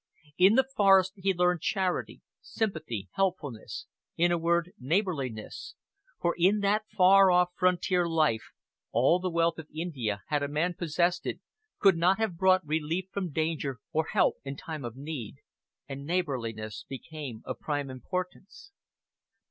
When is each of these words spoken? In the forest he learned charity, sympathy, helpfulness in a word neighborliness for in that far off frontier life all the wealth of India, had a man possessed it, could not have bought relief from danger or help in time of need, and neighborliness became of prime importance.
In 0.39 0.55
the 0.55 0.67
forest 0.75 1.13
he 1.15 1.31
learned 1.31 1.61
charity, 1.61 2.23
sympathy, 2.41 3.09
helpfulness 3.11 3.85
in 4.17 4.31
a 4.31 4.37
word 4.39 4.71
neighborliness 4.79 5.75
for 6.19 6.33
in 6.39 6.61
that 6.61 6.85
far 6.97 7.29
off 7.29 7.51
frontier 7.55 8.09
life 8.09 8.49
all 8.91 9.19
the 9.19 9.29
wealth 9.29 9.59
of 9.59 9.67
India, 9.71 10.23
had 10.29 10.41
a 10.41 10.47
man 10.47 10.73
possessed 10.73 11.27
it, 11.27 11.39
could 11.77 11.97
not 11.97 12.17
have 12.17 12.35
bought 12.39 12.65
relief 12.65 13.09
from 13.11 13.29
danger 13.31 13.77
or 13.91 14.05
help 14.07 14.37
in 14.43 14.55
time 14.55 14.83
of 14.83 14.95
need, 14.95 15.35
and 15.87 16.03
neighborliness 16.03 16.83
became 16.89 17.43
of 17.45 17.59
prime 17.59 17.91
importance. 17.91 18.71